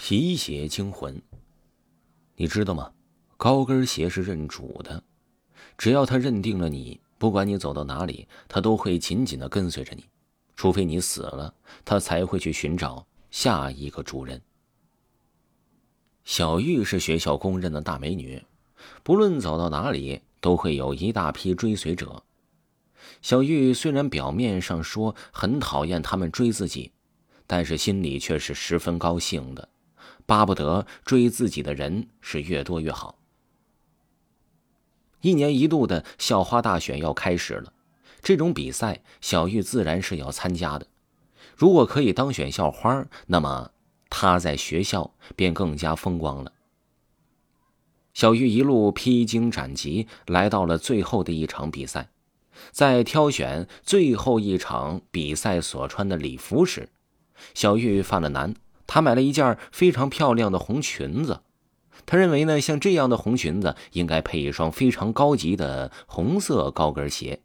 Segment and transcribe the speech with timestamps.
[0.00, 1.20] 皮鞋惊魂。
[2.36, 2.92] 你知道吗？
[3.36, 5.02] 高跟鞋是认主的，
[5.76, 10.04] 只要他认定了你，不管你走到哪里，他都会紧紧的跟随着你，
[10.54, 11.52] 除非你死了，
[11.84, 14.40] 他才会去寻找下一个主人。
[16.22, 18.40] 小玉是学校公认的大美女，
[19.02, 22.22] 不论走到哪里，都会有一大批追随者。
[23.20, 26.92] 小玉虽然表面上说很讨厌他们追自己，
[27.48, 29.68] 但是心里却是十分高兴的。
[30.28, 33.18] 巴不得追自己的人是越多越好。
[35.22, 37.72] 一年一度的校花大选要开始了，
[38.20, 40.86] 这种比赛小玉自然是要参加的。
[41.56, 43.70] 如果可以当选校花，那么
[44.10, 46.52] 她在学校便更加风光了。
[48.12, 52.10] 小玉一路披荆斩棘，来到了最后的一场比赛。
[52.70, 56.90] 在挑选最后一场比赛所穿的礼服时，
[57.54, 58.54] 小玉犯了难。
[58.88, 61.42] 她买了一件非常漂亮的红裙子，
[62.06, 67.42] 她认为呢，像这样的红裙子应该配一双非常高级的红色高跟鞋。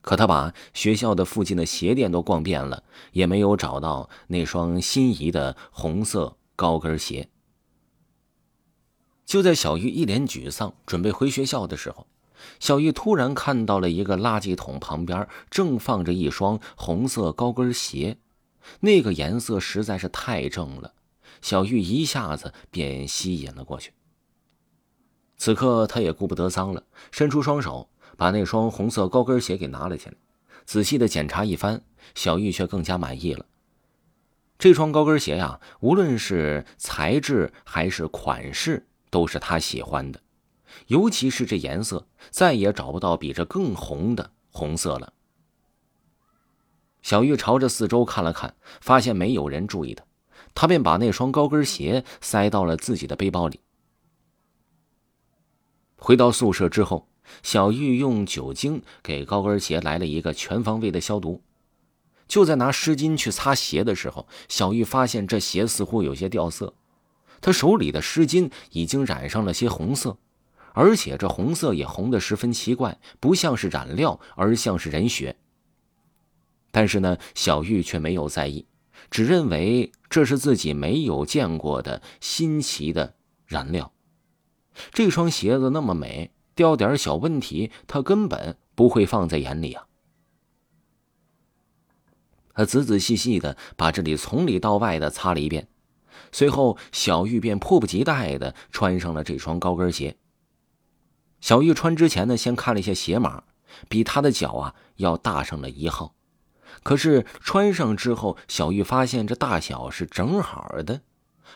[0.00, 7.28] 可她把学校的附近的鞋店都逛遍了，也没有找到那双心仪的红色高跟鞋。
[9.26, 12.06] 就在小玉一脸沮丧，准备回学校的时候，
[12.60, 18.18] 小玉突然看到了一个垃圾桶旁边正放着一双红色高跟鞋。
[18.80, 20.94] 那个颜色实在是太正了，
[21.40, 23.92] 小玉一下子便吸引了过去。
[25.36, 30.14] 此刻，他也顾不得脏了，伸出双手把那双红色高跟鞋给拿了起来，
[30.64, 31.82] 仔细的检查一番，
[32.14, 33.46] 小玉却更加满意了。
[34.58, 40.20] 这双高跟鞋呀，无论是材质还是款式，都是他喜欢的，
[40.86, 45.12] 尤其是这颜色，再也找不到比这更红的红色了。
[47.02, 50.04] 小玉朝着四周看了看，发现没有人注意他，
[50.54, 53.60] 他便把那双高跟鞋塞到了自己的背包里。
[55.96, 57.08] 回到宿舍之后，
[57.42, 61.42] 小玉用酒精给高跟鞋来了一个全方位的消毒。
[62.28, 66.72] 就在拿湿巾去擦鞋的时候，小玉发现这鞋似乎有些掉色，
[67.40, 70.16] 她手里的湿巾已经染上了些红色，
[70.72, 75.36] 而且这红色也红得十分奇怪，不像是染料，而像是人血。
[76.72, 78.66] 但是呢，小玉却没有在意，
[79.10, 83.14] 只认为这是自己没有见过的新奇的
[83.46, 83.92] 燃料。
[84.90, 89.86] 这双鞋子那么美，掉点小问题，他根本不会放在眼里啊。
[92.54, 95.68] 他仔仔细细的把这里从里到外的擦了一遍，
[96.32, 100.16] 随后小玉便迫不及待的穿上了这双高跟鞋。
[101.40, 103.44] 小玉穿之前呢，先看了一下鞋码，
[103.90, 106.14] 比她的脚啊要大上了一号。
[106.82, 111.02] 可是穿上之后，小玉发现这大小是正好的，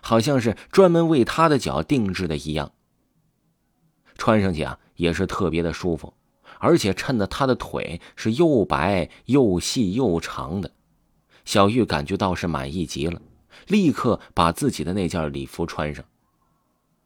[0.01, 2.73] 好像是专门为她的脚定制的一样。
[4.17, 6.15] 穿上去啊，也是特别的舒服，
[6.59, 10.71] 而且衬得她的腿是又白又细又长的。
[11.45, 13.21] 小玉感觉到是满意极了，
[13.69, 16.05] 立刻把自己的那件礼服穿上，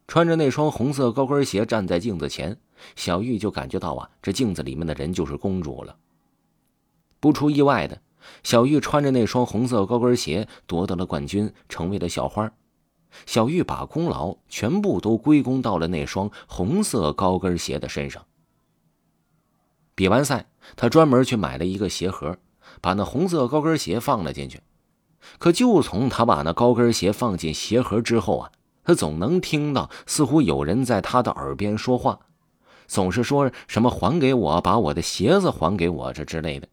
[0.07, 2.57] 穿着那双红色高跟鞋站在镜子前，
[2.95, 5.95] 小玉就感觉到啊，这镜子里面的人就是公主了。
[7.21, 8.01] 不出意外的。
[8.43, 12.51] 小玉穿着那双红色高跟鞋夺得了冠军，成为了校花。
[13.25, 18.25] 小玉把功劳全部都归功到了那双红色高跟鞋的身上。
[19.95, 22.37] 比完赛，他专门去买了一个鞋盒，
[22.79, 24.61] 把那红色高跟鞋放了进去。
[25.37, 28.51] 可就从他把那高跟鞋放进鞋盒之后啊，
[28.83, 32.19] 他总能听到似乎有人在他的耳边说话，
[32.87, 36.67] 总是说什么“还给我，把我的鞋子还给我”这之类的。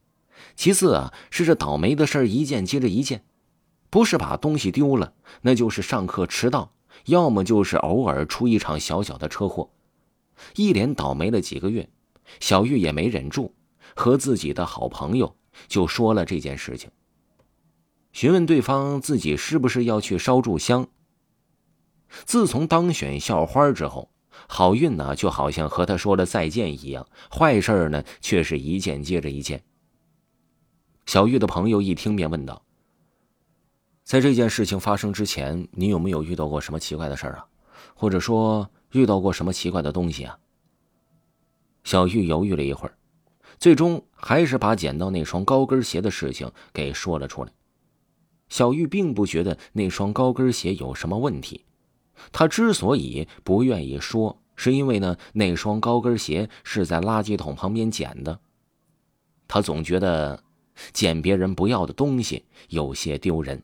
[0.55, 3.23] 其次啊，是这倒霉的事儿一件接着一件，
[3.89, 6.73] 不是把东西丢了，那就是上课迟到，
[7.05, 9.71] 要么就是偶尔出一场小小的车祸，
[10.55, 11.89] 一连倒霉了几个月。
[12.39, 13.55] 小玉也没忍住，
[13.95, 15.35] 和自己的好朋友
[15.67, 16.91] 就说了这件事情，
[18.11, 20.87] 询问对方自己是不是要去烧炷香。
[22.25, 24.11] 自从当选校花之后，
[24.47, 29.63] 好运呢就好像和他说了再见一样，坏事呢却是一件接着一件。
[31.09, 32.61] 小玉的朋友一听便问道
[34.05, 37.47] ：“在这件事情发生之前，你有没有遇到过什么奇怪的事儿啊？
[37.95, 40.37] 或者说遇到过什么奇怪的东西啊？”
[41.83, 42.95] 小玉犹豫了一会儿，
[43.57, 47.51] 最终还是把捡到那双高跟鞋的事情给说了出来。
[48.47, 51.65] 小玉并不觉得那双高跟鞋有什么问题，
[52.31, 58.39] 她之所以不愿意说，是因为呢那双高跟鞋是在垃圾桶旁边捡的，
[59.47, 60.43] 她总觉得。
[60.93, 63.63] 捡别人不要的东西有些丢人。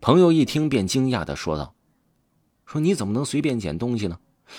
[0.00, 1.74] 朋友一听便惊讶的说道
[2.66, 4.18] ：“说你怎么能随便捡东西呢？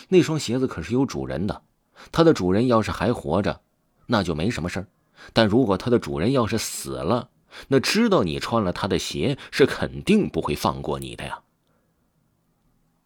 [0.09, 1.63] 那双鞋子可是有主人的，
[2.11, 3.61] 它的主人要是还活着，
[4.07, 4.85] 那就没什么事儿；
[5.33, 7.29] 但如果它的主人要是死了，
[7.67, 11.41] 那知道你穿了他的鞋，是肯定不会放过你的呀。”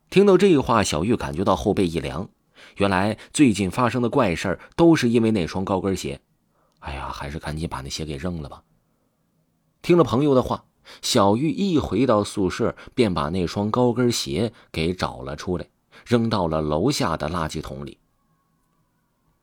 [0.09, 2.29] 听到这话，小玉感觉到后背一凉。
[2.77, 6.21] 原来最近发生的怪事都是因为那双高跟鞋。
[6.79, 8.63] 哎呀，还是赶紧把那鞋给扔了吧。
[9.81, 10.65] 听了朋友的话，
[11.01, 15.67] 小玉一回到宿舍，便把那双高跟鞋给找了出来，
[16.05, 17.99] 扔到了楼下的垃圾桶里。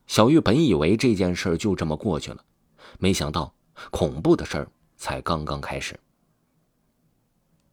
[0.07, 2.43] 小玉本以为这件事就这么过去了，
[2.99, 3.53] 没想到
[3.91, 4.67] 恐怖的事儿
[4.97, 5.99] 才刚刚开始。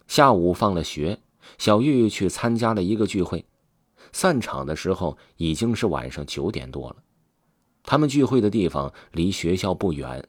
[0.07, 1.19] 下午放了学。
[1.59, 3.45] 小玉去参加了一个聚会，
[4.13, 6.97] 散场的时候已经是晚上九点多了。
[7.85, 10.27] 他们聚会的地方离学校不远，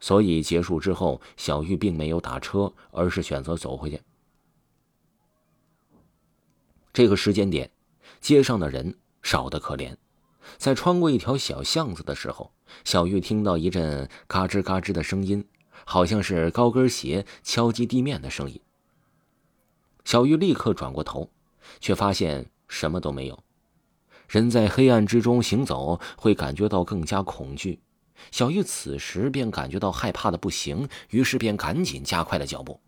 [0.00, 4.00] 所以结束之后，小玉并没有打车，而是选择走回去。
[6.92, 7.70] 这个时间点，
[8.20, 9.96] 街上的人少得可怜。
[10.58, 12.52] 在穿过一条小巷子的时候，
[12.84, 15.44] 小玉听到一阵嘎吱嘎吱的声音，
[15.86, 18.60] 好像是高跟鞋敲击地面的声音。
[20.04, 21.30] 小玉立刻转过头，
[21.80, 23.42] 却发现什么都没有。
[24.28, 27.80] 人在黑暗之中行走，会感觉到更加恐惧。
[28.30, 32.80] 小玉此时便感觉到害怕的不行，于是便赶紧加快了脚步。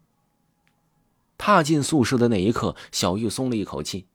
[1.37, 4.06] 踏进宿舍的那一刻，小玉松了一口气，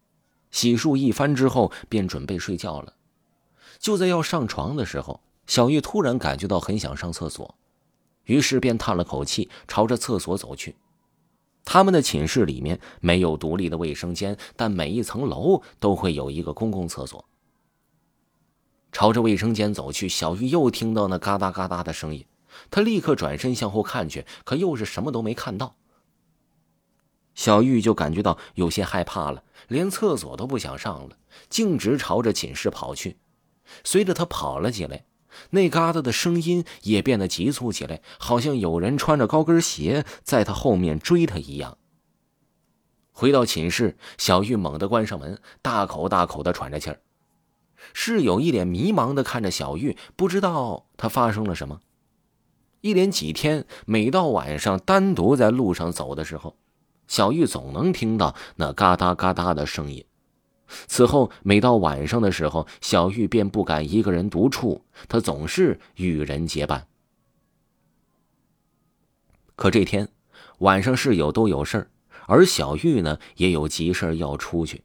[0.49, 2.93] 洗漱一番之后，便准备睡觉了。
[3.77, 7.55] 就在要上床的时候，小玉突然感觉到很想上厕所，
[8.23, 10.75] 于是便叹了口气，朝着厕所走去。
[11.63, 17.23] 他们的寝室里面没有独立的卫生间，但每一层楼都会有一个公共厕所。
[18.91, 22.25] 朝着卫生间走去，小玉又听到那嘎哒嘎哒的声音，
[22.69, 25.77] 她立刻转身向后看去，可又是什么都没看到。
[27.33, 31.17] 小玉就感觉到有些害怕了，连厕所都不想上了，
[31.47, 33.17] 径直朝着寝室跑去。
[33.85, 35.05] 随着她跑了起来。
[35.51, 41.77] 那嘎达的声音也变得急促起来，好像有人穿着高跟鞋在他后面追他一样。
[43.11, 47.01] 回到寝室，小玉猛地关上门，大口大口的喘着气儿。
[47.93, 51.81] 室友一脸迷茫的看着小玉，不知道他发生了什么。
[52.81, 56.57] 一连几天，每到晚上单独在路上走的时候，
[57.07, 60.03] 小玉总能听到那嘎哒嘎哒的声音。
[60.87, 66.87] 此后，每到晚上的时候，小玉便不敢一个人独处，她总是与人结伴。
[69.55, 70.09] 可这天
[70.59, 71.91] 晚上，室友都有事儿，
[72.25, 74.83] 而小玉呢，也有急事要出去。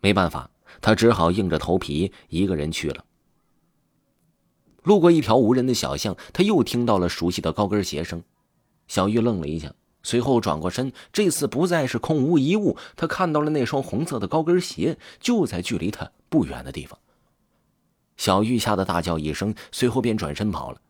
[0.00, 0.50] 没办法，
[0.80, 3.04] 她只好硬着头皮一个人去了。
[4.82, 8.22] 路过一条无人的小巷，她又听到了熟悉的高跟鞋声，
[8.88, 9.72] 小玉愣了一下。
[10.02, 16.98] 随后转过身，这次不再是空无一物，他看到了那双红色的高跟鞋，就在距离他不远的地方。
[18.16, 20.80] 小玉吓得大叫一声，随后便转身跑了。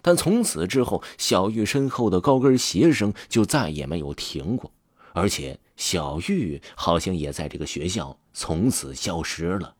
[0.00, 4.70] 但从此之后，小玉身后的高跟鞋声就再也没有停过，
[5.12, 9.74] 而且小玉好像也在这个学校从此消失了。